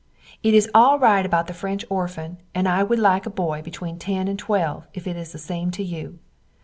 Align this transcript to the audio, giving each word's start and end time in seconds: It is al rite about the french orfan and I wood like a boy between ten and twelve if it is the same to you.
It 0.41 0.55
is 0.55 0.67
al 0.73 0.97
rite 0.97 1.27
about 1.27 1.45
the 1.45 1.53
french 1.53 1.87
orfan 1.87 2.37
and 2.55 2.67
I 2.67 2.81
wood 2.81 2.97
like 2.97 3.27
a 3.27 3.29
boy 3.29 3.61
between 3.61 3.99
ten 3.99 4.27
and 4.27 4.39
twelve 4.39 4.87
if 4.95 5.05
it 5.05 5.15
is 5.15 5.31
the 5.31 5.37
same 5.37 5.69
to 5.77 5.83
you. 5.83 6.17